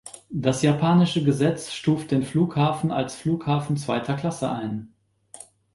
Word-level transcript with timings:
Das 0.31 0.63
japanische 0.63 1.23
Gesetz 1.23 1.71
stuft 1.73 2.09
den 2.09 2.23
Flughafen 2.23 2.91
als 2.91 3.13
Flughafen 3.13 3.77
zweiter 3.77 4.15
Klasse 4.15 4.49
ein. 4.51 4.91